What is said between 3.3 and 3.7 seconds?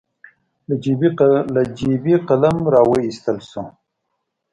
شو.